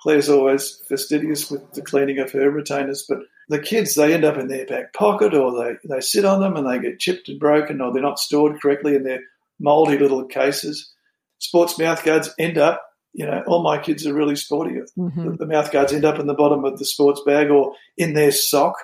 Claire's 0.00 0.28
always 0.28 0.80
fastidious 0.88 1.50
with 1.50 1.72
the 1.72 1.82
cleaning 1.82 2.20
of 2.20 2.30
her 2.32 2.48
retainers, 2.50 3.04
but 3.08 3.18
the 3.48 3.58
kids 3.58 3.94
they 3.94 4.14
end 4.14 4.24
up 4.24 4.36
in 4.36 4.46
their 4.46 4.66
back 4.66 4.92
pocket, 4.92 5.34
or 5.34 5.52
they 5.52 5.76
they 5.88 6.00
sit 6.00 6.24
on 6.24 6.40
them 6.40 6.56
and 6.56 6.68
they 6.68 6.78
get 6.78 7.00
chipped 7.00 7.28
and 7.28 7.40
broken, 7.40 7.80
or 7.80 7.92
they're 7.92 8.02
not 8.02 8.18
stored 8.18 8.60
correctly 8.60 8.94
in 8.94 9.02
their 9.02 9.20
mouldy 9.62 9.96
little 9.96 10.24
cases. 10.26 10.92
Sports 11.38 11.78
mouth 11.78 12.04
guards 12.04 12.34
end 12.38 12.58
up, 12.58 12.82
you 13.14 13.24
know, 13.24 13.42
all 13.46 13.62
my 13.62 13.78
kids 13.78 14.06
are 14.06 14.14
really 14.14 14.36
sporty. 14.36 14.80
Mm-hmm. 14.98 15.30
The, 15.30 15.36
the 15.38 15.46
mouth 15.46 15.70
guards 15.70 15.92
end 15.92 16.04
up 16.04 16.18
in 16.18 16.26
the 16.26 16.34
bottom 16.34 16.64
of 16.64 16.78
the 16.78 16.84
sports 16.84 17.22
bag 17.24 17.50
or 17.50 17.74
in 17.96 18.14
their 18.14 18.32
sock. 18.32 18.74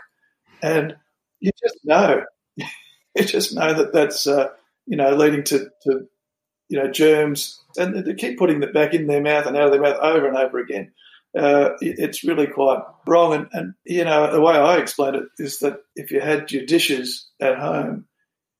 And 0.62 0.96
you 1.40 1.50
just 1.62 1.78
know, 1.84 2.22
you 2.56 3.24
just 3.24 3.54
know 3.54 3.74
that 3.74 3.92
that's, 3.92 4.26
uh, 4.26 4.48
you 4.86 4.96
know, 4.96 5.14
leading 5.14 5.44
to, 5.44 5.68
to, 5.84 6.08
you 6.68 6.78
know, 6.78 6.90
germs. 6.90 7.62
And 7.76 8.04
they 8.04 8.14
keep 8.14 8.38
putting 8.38 8.62
it 8.62 8.74
back 8.74 8.94
in 8.94 9.06
their 9.06 9.22
mouth 9.22 9.46
and 9.46 9.56
out 9.56 9.66
of 9.66 9.72
their 9.72 9.82
mouth 9.82 9.98
over 10.00 10.26
and 10.26 10.36
over 10.36 10.58
again. 10.58 10.92
Uh, 11.38 11.70
it's 11.80 12.24
really 12.24 12.46
quite 12.46 12.82
wrong. 13.06 13.34
And, 13.34 13.48
and, 13.52 13.74
you 13.84 14.04
know, 14.04 14.32
the 14.32 14.40
way 14.40 14.54
I 14.54 14.78
explain 14.78 15.14
it 15.14 15.24
is 15.38 15.58
that 15.58 15.80
if 15.94 16.10
you 16.10 16.20
had 16.20 16.50
your 16.50 16.64
dishes 16.64 17.28
at 17.40 17.58
home 17.58 18.07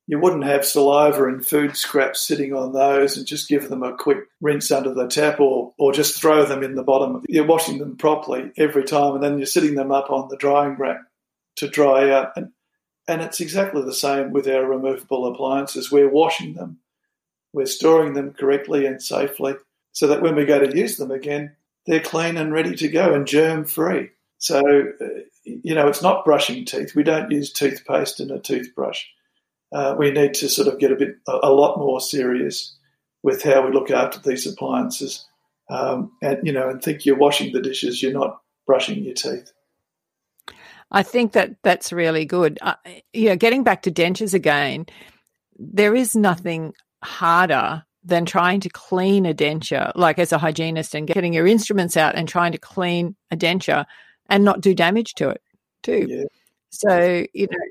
you 0.09 0.17
wouldn't 0.17 0.43
have 0.43 0.65
saliva 0.65 1.27
and 1.27 1.45
food 1.45 1.77
scraps 1.77 2.19
sitting 2.19 2.51
on 2.51 2.73
those 2.73 3.15
and 3.15 3.27
just 3.27 3.47
give 3.47 3.69
them 3.69 3.83
a 3.83 3.95
quick 3.95 4.17
rinse 4.41 4.71
under 4.71 4.91
the 4.91 5.05
tap 5.05 5.39
or, 5.39 5.71
or 5.77 5.93
just 5.93 6.19
throw 6.19 6.45
them 6.45 6.63
in 6.63 6.73
the 6.73 6.81
bottom. 6.81 7.23
You're 7.29 7.45
washing 7.45 7.77
them 7.77 7.95
properly 7.95 8.51
every 8.57 8.85
time 8.85 9.13
and 9.13 9.23
then 9.23 9.37
you're 9.37 9.45
sitting 9.45 9.75
them 9.75 9.91
up 9.91 10.09
on 10.09 10.27
the 10.27 10.35
drying 10.35 10.77
rack 10.77 10.97
to 11.57 11.67
dry 11.67 12.09
out. 12.09 12.31
And, 12.35 12.53
and 13.07 13.21
it's 13.21 13.39
exactly 13.39 13.83
the 13.83 13.93
same 13.93 14.31
with 14.31 14.47
our 14.47 14.65
removable 14.65 15.27
appliances. 15.27 15.91
We're 15.91 16.09
washing 16.09 16.55
them, 16.55 16.79
we're 17.53 17.67
storing 17.67 18.15
them 18.15 18.33
correctly 18.33 18.87
and 18.87 18.99
safely 18.99 19.57
so 19.91 20.07
that 20.07 20.23
when 20.23 20.35
we 20.35 20.45
go 20.45 20.57
to 20.57 20.75
use 20.75 20.97
them 20.97 21.11
again, 21.11 21.55
they're 21.85 21.99
clean 21.99 22.35
and 22.35 22.51
ready 22.51 22.75
to 22.77 22.87
go 22.87 23.13
and 23.13 23.27
germ 23.27 23.63
free. 23.63 24.09
So, 24.39 24.57
uh, 24.57 25.05
you 25.43 25.75
know, 25.75 25.87
it's 25.87 26.01
not 26.01 26.25
brushing 26.25 26.65
teeth. 26.65 26.95
We 26.95 27.03
don't 27.03 27.29
use 27.29 27.53
toothpaste 27.53 28.19
and 28.19 28.31
a 28.31 28.39
toothbrush 28.39 29.05
uh, 29.71 29.95
we 29.97 30.11
need 30.11 30.33
to 30.35 30.49
sort 30.49 30.67
of 30.67 30.79
get 30.79 30.91
a 30.91 30.95
bit, 30.95 31.17
a, 31.27 31.51
lot 31.51 31.77
more 31.77 32.01
serious 32.01 32.75
with 33.21 33.43
how 33.43 33.65
we 33.65 33.71
look 33.71 33.91
after 33.91 34.19
these 34.19 34.47
appliances. 34.47 35.25
Um, 35.69 36.11
and 36.21 36.39
you 36.43 36.51
know, 36.51 36.69
and 36.69 36.81
think 36.81 37.05
you're 37.05 37.17
washing 37.17 37.53
the 37.53 37.61
dishes, 37.61 38.01
you're 38.01 38.11
not 38.11 38.41
brushing 38.65 39.03
your 39.03 39.13
teeth. 39.13 39.51
I 40.91 41.03
think 41.03 41.33
that 41.33 41.51
that's 41.61 41.93
really 41.93 42.25
good. 42.25 42.57
Uh, 42.61 42.75
you 43.13 43.29
know, 43.29 43.35
getting 43.35 43.63
back 43.63 43.83
to 43.83 43.91
dentures 43.91 44.33
again, 44.33 44.87
there 45.57 45.93
is 45.93 46.15
nothing 46.15 46.73
harder 47.03 47.83
than 48.03 48.25
trying 48.25 48.61
to 48.61 48.69
clean 48.69 49.25
a 49.25 49.33
denture, 49.33 49.91
like 49.95 50.17
as 50.17 50.31
a 50.31 50.39
hygienist, 50.39 50.95
and 50.95 51.07
getting 51.07 51.33
your 51.33 51.45
instruments 51.45 51.95
out 51.95 52.15
and 52.15 52.27
trying 52.27 52.53
to 52.53 52.57
clean 52.57 53.15
a 53.29 53.37
denture 53.37 53.85
and 54.29 54.43
not 54.43 54.61
do 54.61 54.73
damage 54.73 55.13
to 55.15 55.29
it, 55.29 55.41
too. 55.83 56.07
Yeah. 56.09 56.23
So, 56.71 57.25
you 57.33 57.47
know, 57.51 57.65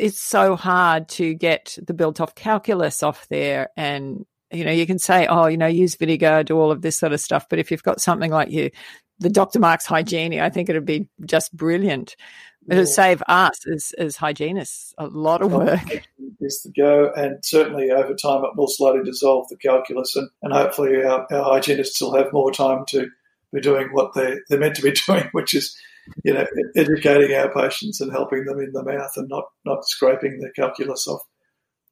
it's 0.00 0.20
so 0.20 0.56
hard 0.56 1.08
to 1.10 1.34
get 1.34 1.78
the 1.86 1.94
built 1.94 2.20
off 2.20 2.34
calculus 2.34 3.02
off 3.02 3.28
there 3.28 3.70
and 3.76 4.24
you 4.50 4.64
know 4.64 4.72
you 4.72 4.86
can 4.86 4.98
say 4.98 5.26
oh 5.26 5.46
you 5.46 5.56
know 5.56 5.66
use 5.66 5.94
vinegar 5.94 6.42
do 6.42 6.58
all 6.58 6.72
of 6.72 6.82
this 6.82 6.98
sort 6.98 7.12
of 7.12 7.20
stuff. 7.20 7.46
But 7.48 7.58
if 7.58 7.70
you've 7.70 7.82
got 7.82 8.00
something 8.00 8.30
like 8.30 8.50
you 8.50 8.70
the 9.18 9.30
dr 9.30 9.58
marks 9.58 9.86
HyGenie 9.86 10.40
i 10.40 10.48
think 10.48 10.68
it'd 10.68 10.84
be 10.84 11.08
just 11.24 11.54
brilliant. 11.56 12.16
It 12.68 12.76
would 12.76 12.88
save 12.88 13.22
us 13.26 13.66
as, 13.66 13.92
as 13.98 14.16
hygienists 14.16 14.94
a 14.98 15.06
lot 15.06 15.42
of 15.42 15.50
work. 15.50 16.04
is 16.40 16.62
the 16.62 16.72
go 16.76 17.10
and 17.16 17.44
certainly 17.44 17.90
over 17.90 18.14
time 18.14 18.44
it 18.44 18.56
will 18.56 18.68
slowly 18.68 19.02
dissolve 19.02 19.48
the 19.48 19.56
calculus 19.56 20.16
and, 20.16 20.28
and 20.42 20.52
hopefully 20.52 21.02
our, 21.02 21.26
our 21.32 21.44
hygienists 21.44 22.00
will 22.00 22.14
have 22.16 22.32
more 22.32 22.50
time 22.50 22.84
to 22.88 23.08
be 23.52 23.60
doing 23.60 23.88
what 23.92 24.14
they, 24.14 24.36
they're 24.48 24.58
meant 24.58 24.76
to 24.76 24.82
be 24.82 24.92
doing 25.06 25.28
which 25.32 25.54
is 25.54 25.76
you 26.24 26.34
know, 26.34 26.46
educating 26.76 27.34
our 27.36 27.52
patients 27.52 28.00
and 28.00 28.12
helping 28.12 28.44
them 28.44 28.60
in 28.60 28.72
the 28.72 28.82
mouth 28.82 29.12
and 29.16 29.28
not, 29.28 29.44
not 29.64 29.84
scraping 29.84 30.40
the 30.40 30.50
calculus 30.54 31.06
off 31.06 31.22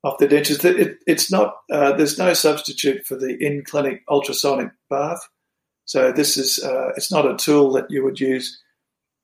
off 0.04 0.18
the 0.18 0.28
dentures. 0.28 0.64
It, 0.64 0.98
it's 1.06 1.30
not. 1.30 1.56
Uh, 1.70 1.92
there's 1.92 2.18
no 2.18 2.32
substitute 2.34 3.06
for 3.06 3.16
the 3.16 3.36
in 3.40 3.64
clinic 3.64 4.02
ultrasonic 4.08 4.70
bath. 4.88 5.20
So 5.84 6.12
this 6.12 6.36
is. 6.36 6.62
Uh, 6.62 6.90
it's 6.96 7.10
not 7.10 7.30
a 7.30 7.36
tool 7.36 7.72
that 7.72 7.90
you 7.90 8.04
would 8.04 8.20
use 8.20 8.60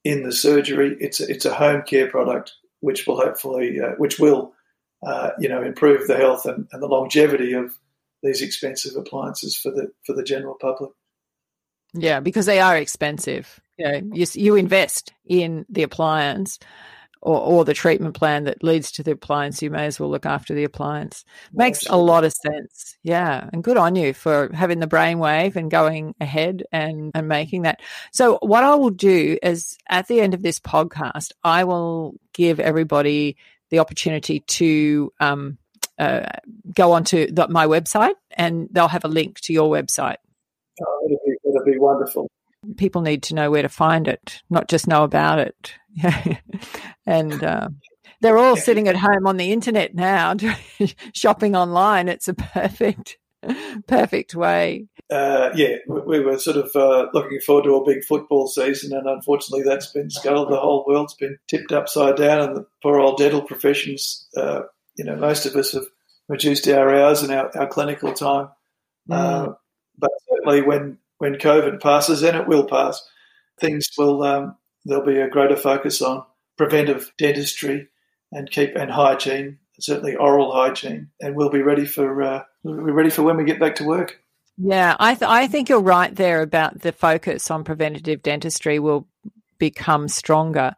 in 0.04 0.22
the 0.22 0.32
surgery. 0.32 0.96
It's 1.00 1.20
a, 1.20 1.30
it's 1.30 1.44
a 1.44 1.54
home 1.54 1.82
care 1.82 2.08
product 2.08 2.52
which 2.80 3.06
will 3.06 3.16
hopefully 3.16 3.80
uh, 3.80 3.92
which 3.98 4.18
will 4.18 4.52
uh, 5.06 5.30
you 5.38 5.48
know 5.48 5.62
improve 5.62 6.06
the 6.06 6.16
health 6.16 6.44
and, 6.44 6.66
and 6.72 6.82
the 6.82 6.88
longevity 6.88 7.52
of 7.52 7.78
these 8.22 8.42
expensive 8.42 8.96
appliances 8.96 9.56
for 9.56 9.70
the 9.70 9.90
for 10.04 10.14
the 10.14 10.24
general 10.24 10.56
public. 10.60 10.90
Yeah, 11.94 12.20
because 12.20 12.46
they 12.46 12.60
are 12.60 12.76
expensive. 12.76 13.60
You 13.78 13.84
know, 13.84 14.00
you, 14.12 14.26
you 14.34 14.56
invest 14.56 15.12
in 15.26 15.64
the 15.68 15.82
appliance 15.82 16.58
or, 17.24 17.40
or 17.40 17.64
the 17.64 17.74
treatment 17.74 18.14
plan 18.14 18.44
that 18.44 18.62
leads 18.62 18.92
to 18.92 19.02
the 19.02 19.12
appliance, 19.12 19.62
you 19.62 19.70
may 19.70 19.86
as 19.86 19.98
well 19.98 20.10
look 20.10 20.26
after 20.26 20.54
the 20.54 20.64
appliance. 20.64 21.24
Makes 21.52 21.86
a 21.86 21.96
lot 21.96 22.22
of 22.22 22.32
sense. 22.32 22.96
Yeah. 23.02 23.48
And 23.52 23.64
good 23.64 23.78
on 23.78 23.96
you 23.96 24.12
for 24.12 24.50
having 24.52 24.78
the 24.78 24.86
brainwave 24.86 25.56
and 25.56 25.70
going 25.70 26.14
ahead 26.20 26.64
and, 26.70 27.10
and 27.14 27.26
making 27.26 27.62
that. 27.62 27.80
So, 28.12 28.38
what 28.42 28.62
I 28.62 28.74
will 28.74 28.90
do 28.90 29.38
is 29.42 29.76
at 29.88 30.06
the 30.06 30.20
end 30.20 30.34
of 30.34 30.42
this 30.42 30.60
podcast, 30.60 31.32
I 31.42 31.64
will 31.64 32.14
give 32.34 32.60
everybody 32.60 33.36
the 33.70 33.78
opportunity 33.78 34.40
to 34.40 35.12
um, 35.18 35.56
uh, 35.98 36.26
go 36.74 36.92
onto 36.92 37.32
the, 37.32 37.48
my 37.48 37.66
website 37.66 38.14
and 38.32 38.68
they'll 38.70 38.88
have 38.88 39.04
a 39.04 39.08
link 39.08 39.40
to 39.40 39.52
your 39.54 39.70
website. 39.70 40.16
Oh, 40.82 41.18
it'd 41.54 41.64
be, 41.64 41.78
wonderful. 41.78 42.28
People 42.76 43.02
need 43.02 43.22
to 43.24 43.34
know 43.34 43.50
where 43.50 43.62
to 43.62 43.68
find 43.68 44.08
it, 44.08 44.42
not 44.50 44.68
just 44.68 44.86
know 44.86 45.04
about 45.04 45.38
it. 45.38 45.74
and 47.06 47.44
uh, 47.44 47.68
they're 48.20 48.38
all 48.38 48.56
sitting 48.56 48.88
at 48.88 48.96
home 48.96 49.26
on 49.26 49.36
the 49.36 49.52
internet 49.52 49.94
now, 49.94 50.34
shopping 51.14 51.54
online. 51.54 52.08
It's 52.08 52.28
a 52.28 52.34
perfect. 52.34 53.18
perfect 53.86 54.34
way. 54.34 54.86
Uh, 55.10 55.50
yeah, 55.54 55.76
we, 55.86 56.00
we, 56.00 56.20
were 56.20 56.38
sort 56.38 56.56
of 56.56 56.70
uh, 56.74 57.08
looking 57.12 57.40
forward 57.40 57.64
to 57.64 57.76
a 57.76 57.84
big 57.84 58.04
football 58.04 58.46
season, 58.46 58.96
and 58.96 59.06
unfortunately, 59.06 59.62
that's 59.62 59.92
been 59.92 60.10
scuttled. 60.10 60.50
The 60.50 60.56
whole 60.56 60.84
world's 60.86 61.14
been 61.14 61.36
tipped 61.48 61.72
upside 61.72 62.16
down, 62.16 62.40
and 62.40 62.56
the 62.56 62.66
poor 62.82 62.98
old 62.98 63.18
dental 63.18 63.42
professions. 63.42 64.26
Uh, 64.36 64.62
you 64.96 65.04
know, 65.04 65.16
most 65.16 65.46
of 65.46 65.54
us 65.56 65.72
have 65.72 65.84
reduced 66.28 66.66
our 66.68 66.94
hours 66.94 67.22
and 67.22 67.32
our, 67.32 67.50
our 67.56 67.66
clinical 67.66 68.12
time. 68.12 68.48
Mm. 69.10 69.14
Uh, 69.14 69.54
but 69.98 70.10
certainly, 70.28 70.62
when 70.62 70.98
when 71.24 71.36
COVID 71.36 71.80
passes, 71.80 72.22
and 72.22 72.36
it 72.36 72.46
will 72.46 72.66
pass, 72.66 73.02
things 73.58 73.88
will 73.96 74.22
um, 74.22 74.56
there'll 74.84 75.06
be 75.06 75.20
a 75.20 75.30
greater 75.30 75.56
focus 75.56 76.02
on 76.02 76.22
preventive 76.58 77.10
dentistry 77.16 77.88
and 78.30 78.50
keep 78.50 78.76
and 78.76 78.90
hygiene, 78.90 79.58
certainly 79.80 80.16
oral 80.16 80.52
hygiene, 80.52 81.08
and 81.22 81.34
we'll 81.34 81.48
be 81.48 81.62
ready 81.62 81.86
for 81.86 82.22
uh, 82.22 82.42
we'll 82.62 82.84
be 82.84 82.92
ready 82.92 83.08
for 83.08 83.22
when 83.22 83.38
we 83.38 83.44
get 83.44 83.58
back 83.58 83.74
to 83.76 83.84
work. 83.84 84.20
Yeah, 84.58 84.96
I 85.00 85.14
th- 85.14 85.30
I 85.30 85.46
think 85.46 85.70
you're 85.70 85.80
right 85.80 86.14
there 86.14 86.42
about 86.42 86.82
the 86.82 86.92
focus 86.92 87.50
on 87.50 87.64
preventative 87.64 88.22
dentistry 88.22 88.78
will 88.78 89.08
become 89.58 90.08
stronger 90.08 90.74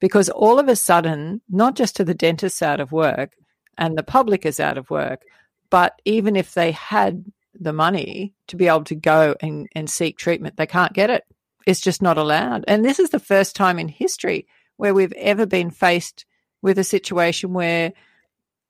because 0.00 0.30
all 0.30 0.58
of 0.58 0.68
a 0.68 0.76
sudden, 0.76 1.42
not 1.50 1.76
just 1.76 1.94
to 1.96 2.04
the 2.04 2.14
dentists 2.14 2.62
out 2.62 2.80
of 2.80 2.90
work 2.90 3.34
and 3.76 3.98
the 3.98 4.02
public 4.02 4.46
is 4.46 4.60
out 4.60 4.78
of 4.78 4.88
work, 4.88 5.20
but 5.68 6.00
even 6.06 6.36
if 6.36 6.54
they 6.54 6.72
had 6.72 7.22
the 7.58 7.72
money 7.72 8.34
to 8.46 8.56
be 8.56 8.68
able 8.68 8.84
to 8.84 8.94
go 8.94 9.34
and, 9.40 9.68
and 9.74 9.88
seek 9.88 10.18
treatment, 10.18 10.56
they 10.56 10.66
can't 10.66 10.92
get 10.92 11.10
it. 11.10 11.24
It's 11.66 11.80
just 11.80 12.00
not 12.00 12.18
allowed. 12.18 12.64
And 12.68 12.84
this 12.84 12.98
is 12.98 13.10
the 13.10 13.18
first 13.18 13.54
time 13.54 13.78
in 13.78 13.88
history 13.88 14.46
where 14.76 14.94
we've 14.94 15.12
ever 15.12 15.46
been 15.46 15.70
faced 15.70 16.24
with 16.62 16.78
a 16.78 16.84
situation 16.84 17.52
where 17.52 17.92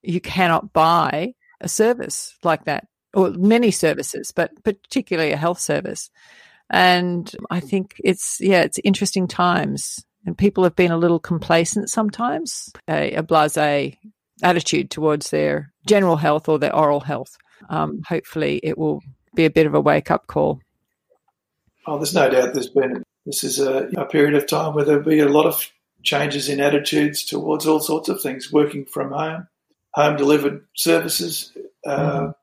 you 0.03 0.21
cannot 0.21 0.73
buy 0.73 1.35
a 1.61 1.69
service 1.69 2.37
like 2.43 2.65
that, 2.65 2.87
or 3.15 3.31
many 3.31 3.71
services, 3.71 4.33
but 4.33 4.51
particularly 4.65 5.33
a 5.33 5.37
health 5.37 5.61
service. 5.61 6.11
And 6.71 7.31
I 7.51 7.61
think 7.61 7.97
it's, 8.03 8.41
yeah, 8.41 8.63
it's 8.63 8.79
interesting 8.83 9.29
times. 9.29 10.05
And 10.27 10.37
people 10.37 10.65
have 10.65 10.77
been 10.77 10.93
a 10.93 10.99
little 10.99 11.19
complacent 11.19 11.91
sometimes, 11.91 12.73
a, 12.89 13.15
a 13.15 13.23
blase 13.23 13.57
attitude 14.43 14.91
towards 14.91 15.31
their 15.31 15.73
general 15.87 16.17
health 16.17 16.49
or 16.49 16.59
their 16.59 16.75
oral 16.75 17.01
health. 17.01 17.37
Um, 17.69 18.03
hopefully, 18.07 18.61
it 18.63 18.79
will 18.79 19.03
be 19.35 19.45
a 19.45 19.51
bit 19.51 19.67
of 19.67 19.75
a 19.75 19.81
wake 19.81 20.11
up 20.11 20.27
call. 20.27 20.61
Oh, 21.87 21.97
there's 21.97 22.15
no 22.15 22.29
doubt 22.31 22.55
there's 22.55 22.69
been, 22.69 23.03
this 23.27 23.45
is 23.45 23.59
a, 23.59 23.89
a 23.97 24.05
period 24.05 24.35
of 24.35 24.47
time 24.47 24.75
where 24.75 24.85
there'll 24.85 25.03
be 25.03 25.21
a 25.21 25.29
lot 25.29 25.47
of 25.47 25.71
changes 26.03 26.49
in 26.49 26.61
attitudes 26.61 27.25
towards 27.25 27.67
all 27.67 27.81
sorts 27.81 28.09
of 28.09 28.21
things, 28.21 28.53
working 28.53 28.85
from 28.87 29.13
home, 29.13 29.47
home 29.95 30.17
delivered 30.17 30.65
services. 30.75 31.53
Uh, 31.87 32.21
mm. 32.21 32.35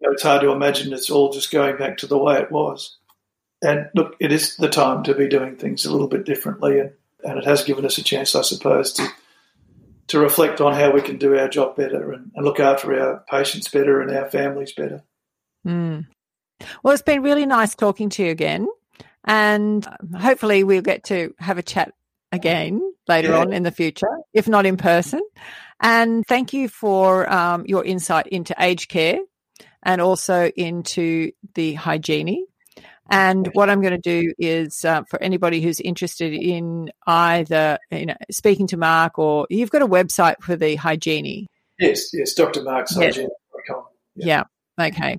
you 0.00 0.06
know, 0.06 0.12
it's 0.12 0.22
hard 0.22 0.42
to 0.42 0.50
imagine 0.50 0.92
it's 0.92 1.10
all 1.10 1.32
just 1.32 1.50
going 1.50 1.76
back 1.76 1.98
to 1.98 2.06
the 2.06 2.18
way 2.18 2.38
it 2.38 2.50
was. 2.50 2.96
And 3.62 3.90
look, 3.94 4.16
it 4.20 4.32
is 4.32 4.56
the 4.56 4.68
time 4.68 5.02
to 5.04 5.14
be 5.14 5.28
doing 5.28 5.56
things 5.56 5.84
a 5.84 5.92
little 5.92 6.08
bit 6.08 6.24
differently, 6.24 6.80
and, 6.80 6.92
and 7.24 7.38
it 7.38 7.44
has 7.44 7.62
given 7.62 7.84
us 7.84 7.98
a 7.98 8.02
chance, 8.02 8.34
I 8.34 8.42
suppose, 8.42 8.92
to 8.94 9.06
to 10.10 10.18
reflect 10.18 10.60
on 10.60 10.74
how 10.74 10.90
we 10.90 11.00
can 11.00 11.18
do 11.18 11.38
our 11.38 11.48
job 11.48 11.76
better 11.76 12.12
and, 12.12 12.32
and 12.34 12.44
look 12.44 12.58
after 12.58 13.00
our 13.00 13.24
patients 13.30 13.68
better 13.68 14.00
and 14.00 14.10
our 14.10 14.28
families 14.28 14.72
better. 14.72 15.02
Mm. 15.66 16.06
Well, 16.82 16.92
it's 16.92 17.02
been 17.02 17.22
really 17.22 17.46
nice 17.46 17.74
talking 17.74 18.10
to 18.10 18.24
you 18.24 18.30
again, 18.30 18.68
and 19.24 19.86
hopefully 20.18 20.64
we'll 20.64 20.82
get 20.82 21.04
to 21.04 21.34
have 21.38 21.58
a 21.58 21.62
chat 21.62 21.94
again 22.32 22.80
later 23.08 23.28
yeah. 23.28 23.38
on 23.38 23.52
in 23.52 23.62
the 23.62 23.70
future, 23.70 24.08
if 24.34 24.48
not 24.48 24.66
in 24.66 24.76
person. 24.76 25.20
And 25.80 26.26
thank 26.26 26.52
you 26.52 26.68
for 26.68 27.30
um, 27.32 27.64
your 27.66 27.84
insight 27.84 28.26
into 28.26 28.54
aged 28.58 28.88
care 28.90 29.20
and 29.82 30.00
also 30.00 30.50
into 30.56 31.32
the 31.54 31.76
HyGenie. 31.76 32.42
And 33.10 33.48
what 33.54 33.68
I'm 33.68 33.80
going 33.80 34.00
to 34.00 34.22
do 34.22 34.32
is 34.38 34.84
uh, 34.84 35.02
for 35.10 35.20
anybody 35.22 35.60
who's 35.60 35.80
interested 35.80 36.32
in 36.32 36.90
either 37.06 37.78
you 37.90 38.06
know, 38.06 38.16
speaking 38.30 38.68
to 38.68 38.76
Mark 38.76 39.18
or 39.18 39.46
you've 39.50 39.70
got 39.70 39.82
a 39.82 39.86
website 39.86 40.36
for 40.40 40.54
the 40.54 40.76
HyGenie. 40.76 41.46
Yes, 41.78 42.12
yes, 42.12 42.34
Dr. 42.34 42.62
Mark's 42.62 42.96
yes. 42.96 43.16
HyGenie.com. 43.16 43.84
Yeah. 44.14 44.44
yeah. 44.78 44.86
Okay. 44.86 45.18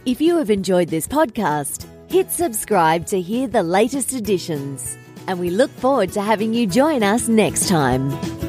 If 0.05 0.21
you 0.21 0.37
have 0.37 0.51
enjoyed 0.51 0.89
this 0.89 1.09
podcast, 1.09 1.87
hit 2.11 2.31
subscribe 2.31 3.07
to 3.07 3.19
hear 3.19 3.49
the 3.49 3.63
latest 3.63 4.13
editions, 4.13 4.99
and 5.27 5.41
we 5.41 5.49
look 5.49 5.71
forward 5.71 6.13
to 6.13 6.21
having 6.21 6.53
you 6.53 6.67
join 6.67 7.03
us 7.03 7.29
next 7.29 7.67
time. 7.67 8.40